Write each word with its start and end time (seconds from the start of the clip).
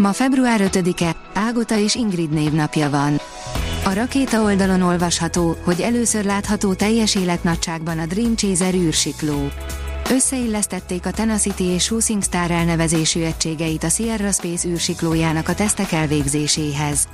Ma 0.00 0.12
február 0.12 0.60
5-e, 0.72 1.16
Ágota 1.34 1.78
és 1.78 1.94
Ingrid 1.94 2.30
névnapja 2.30 2.90
van. 2.90 3.20
A 3.84 3.92
rakéta 3.92 4.42
oldalon 4.42 4.82
olvasható, 4.82 5.56
hogy 5.64 5.80
először 5.80 6.24
látható 6.24 6.74
teljes 6.74 7.14
életnagyságban 7.14 7.98
a 7.98 8.06
Dream 8.06 8.36
Chaser 8.36 8.74
űrsikló. 8.74 9.48
Összeillesztették 10.10 11.06
a 11.06 11.10
Tenacity 11.10 11.60
és 11.60 11.82
Shooting 11.82 12.22
Star 12.22 12.50
elnevezésű 12.50 13.22
egységeit 13.22 13.84
a 13.84 13.88
Sierra 13.88 14.30
Space 14.30 14.68
űrsiklójának 14.68 15.48
a 15.48 15.54
tesztek 15.54 15.92
elvégzéséhez. 15.92 17.08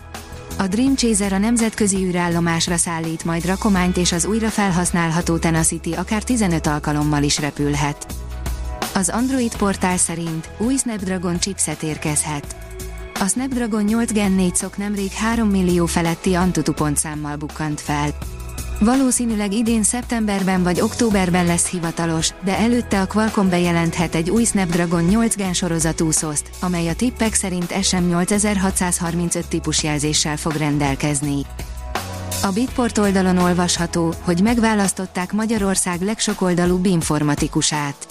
A 0.59 0.67
Dream 0.67 0.95
Chaser 0.95 1.33
a 1.33 1.39
nemzetközi 1.39 1.97
űrállomásra 1.97 2.77
szállít 2.77 3.25
majd 3.25 3.47
rakományt 3.47 3.97
és 3.97 4.13
az 4.13 4.25
újra 4.25 4.49
felhasználható 4.49 5.37
Tenacity 5.37 5.93
akár 5.97 6.23
15 6.23 6.67
alkalommal 6.67 7.23
is 7.23 7.39
repülhet. 7.39 8.07
Az 8.95 9.09
Android 9.09 9.57
portál 9.57 9.97
szerint 9.97 10.49
új 10.59 10.77
Snapdragon 10.77 11.39
chipset 11.39 11.83
érkezhet. 11.83 12.66
A 13.19 13.27
Snapdragon 13.27 13.83
8 13.83 14.13
Gen 14.13 14.33
4 14.33 14.55
szok 14.55 14.77
nemrég 14.77 15.13
3 15.13 15.49
millió 15.49 15.87
feletti 15.87 16.35
Antutu 16.35 16.73
pontszámmal 16.73 17.37
bukkant 17.37 17.81
fel. 17.81 18.09
Valószínűleg 18.81 19.53
idén 19.53 19.83
szeptemberben 19.83 20.63
vagy 20.63 20.81
októberben 20.81 21.47
lesz 21.47 21.69
hivatalos, 21.69 22.31
de 22.45 22.59
előtte 22.59 23.01
a 23.01 23.07
Qualcomm 23.07 23.49
bejelenthet 23.49 24.15
egy 24.15 24.31
új 24.31 24.45
Snapdragon 24.45 25.03
8 25.03 25.37
Gen 25.37 25.53
sorozatú 25.53 26.11
szoszt, 26.11 26.51
amely 26.61 26.89
a 26.89 26.95
tippek 26.95 27.35
szerint 27.35 27.71
SM8635 27.71 29.45
típusjelzéssel 29.49 30.37
fog 30.37 30.53
rendelkezni. 30.53 31.43
A 32.43 32.51
Bitport 32.55 32.99
oldalon 32.99 33.39
olvasható, 33.39 34.15
hogy 34.21 34.43
megválasztották 34.43 35.33
Magyarország 35.33 36.01
legsokoldalúbb 36.01 36.85
informatikusát. 36.85 38.06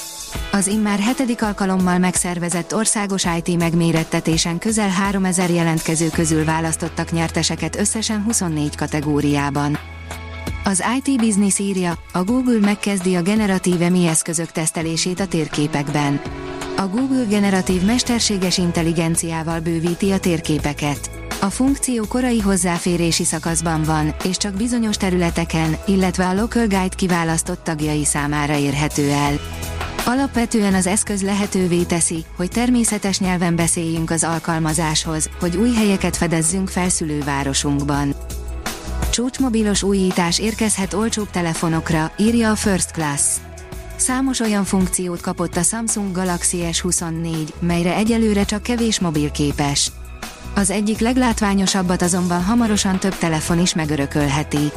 Az 0.51 0.67
immár 0.67 0.99
hetedik 0.99 1.41
alkalommal 1.41 1.97
megszervezett 1.97 2.75
országos 2.75 3.25
IT 3.43 3.57
megmérettetésen 3.57 4.57
közel 4.57 4.89
3000 4.89 5.49
jelentkező 5.49 6.09
közül 6.09 6.45
választottak 6.45 7.11
nyerteseket 7.11 7.75
összesen 7.75 8.23
24 8.23 8.75
kategóriában. 8.75 9.77
Az 10.63 10.83
IT 10.97 11.19
Business 11.19 11.59
írja, 11.59 11.97
a 12.13 12.23
Google 12.23 12.59
megkezdi 12.59 13.15
a 13.15 13.21
generatív 13.21 13.81
EMI 13.81 14.07
eszközök 14.07 14.51
tesztelését 14.51 15.19
a 15.19 15.27
térképekben. 15.27 16.21
A 16.77 16.87
Google 16.87 17.25
generatív 17.29 17.85
mesterséges 17.85 18.57
intelligenciával 18.57 19.59
bővíti 19.59 20.11
a 20.11 20.19
térképeket. 20.19 21.09
A 21.41 21.49
funkció 21.49 22.05
korai 22.09 22.39
hozzáférési 22.39 23.23
szakaszban 23.23 23.83
van, 23.83 24.15
és 24.23 24.37
csak 24.37 24.53
bizonyos 24.53 24.97
területeken, 24.97 25.77
illetve 25.87 26.27
a 26.27 26.33
Local 26.33 26.67
Guide 26.67 26.95
kiválasztott 26.95 27.63
tagjai 27.63 28.05
számára 28.05 28.57
érhető 28.57 29.09
el. 29.09 29.39
Alapvetően 30.07 30.73
az 30.73 30.87
eszköz 30.87 31.21
lehetővé 31.21 31.83
teszi, 31.83 32.25
hogy 32.35 32.49
természetes 32.49 33.19
nyelven 33.19 33.55
beszéljünk 33.55 34.11
az 34.11 34.23
alkalmazáshoz, 34.23 35.29
hogy 35.39 35.55
új 35.55 35.73
helyeket 35.73 36.17
fedezzünk 36.17 36.69
fel 36.69 36.89
szülővárosunkban. 36.89 38.15
Csúcsmobilos 39.11 39.83
újítás 39.83 40.39
érkezhet 40.39 40.93
olcsóbb 40.93 41.29
telefonokra, 41.29 42.11
írja 42.17 42.51
a 42.51 42.55
First 42.55 42.91
Class. 42.91 43.21
Számos 43.95 44.39
olyan 44.39 44.63
funkciót 44.63 45.21
kapott 45.21 45.55
a 45.55 45.61
Samsung 45.61 46.11
Galaxy 46.11 46.57
S24, 46.71 47.47
melyre 47.59 47.95
egyelőre 47.95 48.43
csak 48.43 48.63
kevés 48.63 48.99
mobil 48.99 49.31
képes. 49.31 49.91
Az 50.55 50.69
egyik 50.69 50.99
leglátványosabbat 50.99 52.01
azonban 52.01 52.43
hamarosan 52.43 52.99
több 52.99 53.17
telefon 53.17 53.59
is 53.59 53.73
megörökölheti. 53.73 54.71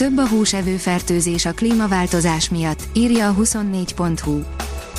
Több 0.00 0.18
a 0.18 0.28
húsevő 0.28 0.76
fertőzés 0.76 1.44
a 1.44 1.52
klímaváltozás 1.52 2.48
miatt, 2.48 2.82
írja 2.92 3.28
a 3.28 3.34
24.hu. 3.34 4.40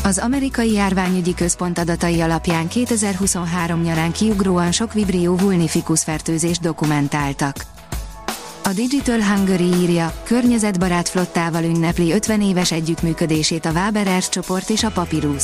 Az 0.04 0.18
amerikai 0.18 0.72
járványügyi 0.72 1.34
központ 1.34 1.78
adatai 1.78 2.22
alapján 2.22 2.68
2023 2.68 3.82
nyarán 3.82 4.12
kiugróan 4.12 4.72
sok 4.72 4.94
vibrió 4.94 5.36
vulnifikus 5.36 6.04
fertőzést 6.04 6.62
dokumentáltak. 6.62 7.56
A 8.64 8.70
Digital 8.70 9.22
Hungary 9.22 9.74
írja, 9.74 10.22
környezetbarát 10.24 11.10
flottával 11.10 11.64
ünnepli 11.64 12.12
50 12.12 12.42
éves 12.42 12.72
együttműködését 12.72 13.66
a 13.66 13.72
Waber 13.72 14.08
Air 14.08 14.30
csoport 14.30 14.70
és 14.70 14.84
a 14.84 14.92
Papyrus. 14.92 15.44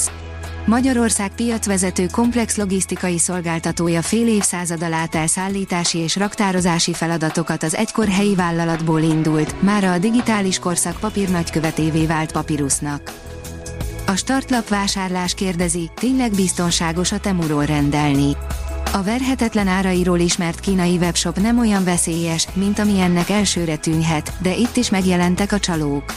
Magyarország 0.68 1.32
piacvezető 1.36 2.06
komplex 2.12 2.58
logisztikai 2.58 3.18
szolgáltatója 3.18 4.02
fél 4.02 4.28
évszázad 4.28 4.84
át 4.84 5.16
elszállítási 5.16 5.98
és 5.98 6.16
raktározási 6.16 6.94
feladatokat 6.94 7.64
az 7.64 7.76
egykor 7.76 8.08
helyi 8.08 8.36
vállalatból 8.36 9.02
indult, 9.02 9.62
mára 9.62 9.92
a 9.92 9.98
digitális 9.98 10.60
korszak 10.60 11.00
papír 11.00 11.30
nagykövetévé 11.30 12.06
vált 12.06 12.32
papírusnak. 12.32 13.14
A 14.08 14.16
startlap 14.16 14.68
vásárlás 14.68 15.34
kérdezi, 15.34 15.90
tényleg 15.96 16.32
biztonságos 16.32 17.12
a 17.12 17.20
Temuról 17.20 17.66
rendelni. 17.66 18.36
A 18.94 19.04
verhetetlen 19.04 19.68
árairól 19.68 20.20
ismert 20.20 20.60
kínai 20.60 20.98
webshop 20.98 21.40
nem 21.40 21.60
olyan 21.60 21.84
veszélyes, 21.84 22.48
mint 22.54 22.80
ami 22.80 23.00
ennek 23.00 23.30
elsőre 23.30 23.76
tűnhet, 23.76 24.34
de 24.42 24.56
itt 24.56 24.76
is 24.76 24.90
megjelentek 24.90 25.52
a 25.52 25.60
csalók. 25.60 26.14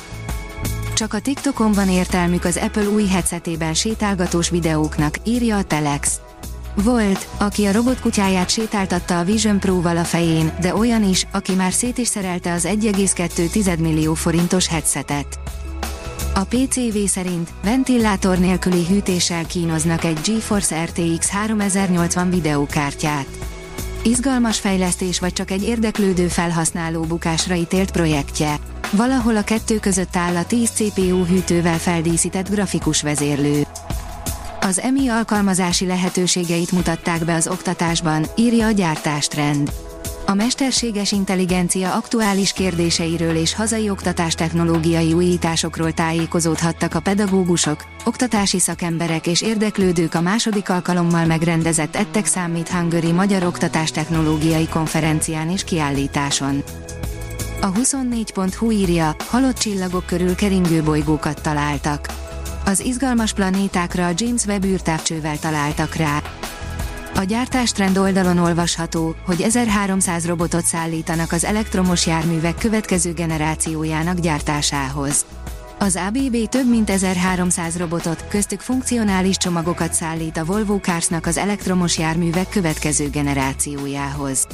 Csak 1.01 1.15
a 1.15 1.21
TikTokon 1.21 1.73
van 1.73 1.89
értelmük 1.89 2.45
az 2.45 2.57
Apple 2.57 2.89
új 2.89 3.07
headsetében 3.07 3.75
sétálgatós 3.75 4.51
videóknak, 4.51 5.17
írja 5.25 5.57
a 5.57 5.63
Telex. 5.63 6.21
Volt, 6.75 7.29
aki 7.39 7.67
a 7.67 7.73
robotkutyáját 7.73 8.51
sétáltatta 8.51 9.19
a 9.19 9.25
Vision 9.25 9.61
Pro-val 9.61 9.97
a 9.97 10.05
fején, 10.05 10.53
de 10.61 10.75
olyan 10.75 11.09
is, 11.09 11.27
aki 11.33 11.55
már 11.55 11.73
szét 11.73 11.99
is 11.99 12.09
szerelte 12.09 12.53
az 12.53 12.65
1,2 12.67 13.79
millió 13.79 14.15
forintos 14.15 14.67
headsetet. 14.67 15.39
A 16.35 16.45
PCV 16.45 16.97
szerint 17.07 17.51
ventilátor 17.63 18.39
nélküli 18.39 18.87
hűtéssel 18.87 19.47
kínoznak 19.47 20.05
egy 20.05 20.19
GeForce 20.25 20.85
RTX 20.85 21.29
3080 21.29 22.31
videókártyát. 22.31 23.27
Izgalmas 24.03 24.59
fejlesztés 24.59 25.21
vagy 25.21 25.33
csak 25.33 25.51
egy 25.51 25.63
érdeklődő 25.63 26.29
felhasználó 26.29 27.03
bukásra 27.03 27.55
ítélt 27.55 27.91
projektje. 27.91 28.59
Valahol 28.93 29.37
a 29.37 29.43
kettő 29.43 29.79
között 29.79 30.17
áll 30.17 30.37
a 30.37 30.45
10 30.45 30.71
CPU 30.71 31.25
hűtővel 31.25 31.79
feldíszített 31.79 32.51
grafikus 32.51 33.03
vezérlő. 33.03 33.67
Az 34.61 34.81
EMI 34.81 35.09
alkalmazási 35.09 35.87
lehetőségeit 35.87 36.73
mutatták 36.73 37.25
be 37.25 37.35
az 37.35 37.49
oktatásban, 37.49 38.27
írja 38.37 38.67
a 38.67 38.71
gyártástrend. 38.71 39.73
A 40.27 40.35
mesterséges 40.35 41.13
intelligencia 41.13 41.95
aktuális 41.95 42.53
kérdéseiről 42.53 43.37
és 43.37 43.55
hazai 43.55 43.91
oktatástechnológiai 43.91 45.13
újításokról 45.13 45.93
tájékozódhattak 45.93 46.95
a 46.95 47.01
pedagógusok, 47.01 47.85
oktatási 48.05 48.59
szakemberek 48.59 49.27
és 49.27 49.43
érdeklődők 49.43 50.15
a 50.15 50.21
második 50.21 50.69
alkalommal 50.69 51.25
megrendezett 51.25 51.97
Ettek 51.97 52.27
Számít 52.27 52.69
Hungary 52.69 53.13
Magyar 53.13 53.43
Oktatástechnológiai 53.43 54.69
Konferencián 54.69 55.51
és 55.51 55.65
kiállításon. 55.65 56.63
A 57.63 57.73
24.hu 57.73 58.71
írja, 58.71 59.17
halott 59.29 59.57
csillagok 59.59 60.07
körül 60.07 60.35
keringő 60.35 60.83
bolygókat 60.83 61.43
találtak. 61.43 62.07
Az 62.65 62.81
izgalmas 62.81 63.33
planétákra 63.33 64.07
a 64.07 64.13
James 64.17 64.45
Webb 64.45 64.65
űrtávcsővel 64.65 65.39
találtak 65.39 65.95
rá. 65.95 66.23
A 67.15 67.23
gyártástrend 67.23 67.99
oldalon 67.99 68.39
olvasható, 68.39 69.15
hogy 69.27 69.41
1300 69.41 70.27
robotot 70.27 70.65
szállítanak 70.65 71.33
az 71.33 71.45
elektromos 71.45 72.07
járművek 72.07 72.55
következő 72.59 73.13
generációjának 73.13 74.19
gyártásához. 74.19 75.27
Az 75.79 75.99
ABB 76.07 76.49
több 76.49 76.69
mint 76.69 76.91
1300 76.91 77.77
robotot, 77.77 78.29
köztük 78.29 78.61
funkcionális 78.61 79.37
csomagokat 79.37 79.93
szállít 79.93 80.37
a 80.37 80.45
Volvo 80.45 80.79
Carsnak 80.79 81.27
az 81.27 81.37
elektromos 81.37 81.99
járművek 81.99 82.49
következő 82.49 83.09
generációjához. 83.09 84.47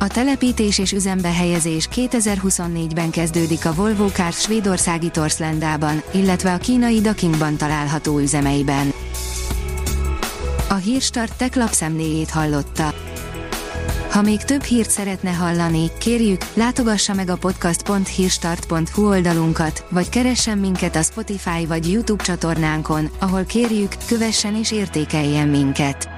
A 0.00 0.06
telepítés 0.06 0.78
és 0.78 0.92
üzembe 0.92 1.32
helyezés 1.32 1.88
2024-ben 1.94 3.10
kezdődik 3.10 3.66
a 3.66 3.74
Volvo 3.74 4.08
Cars 4.08 4.40
svédországi 4.40 5.10
Torslendában, 5.10 6.02
illetve 6.12 6.52
a 6.52 6.58
kínai 6.58 7.00
Dakingban 7.00 7.56
található 7.56 8.18
üzemeiben. 8.18 8.92
A 10.68 10.74
Hírstart 10.74 11.36
tech 11.36 11.56
lapszemléjét 11.56 12.30
hallotta. 12.30 12.94
Ha 14.10 14.22
még 14.22 14.42
több 14.42 14.62
hírt 14.62 14.90
szeretne 14.90 15.30
hallani, 15.30 15.90
kérjük, 15.98 16.40
látogassa 16.54 17.14
meg 17.14 17.30
a 17.30 17.36
podcast.hírstart.hu 17.36 19.08
oldalunkat, 19.08 19.84
vagy 19.90 20.08
keressen 20.08 20.58
minket 20.58 20.96
a 20.96 21.02
Spotify 21.02 21.66
vagy 21.66 21.90
YouTube 21.90 22.24
csatornánkon, 22.24 23.10
ahol 23.18 23.44
kérjük, 23.44 23.92
kövessen 24.06 24.54
és 24.54 24.72
értékeljen 24.72 25.48
minket. 25.48 26.17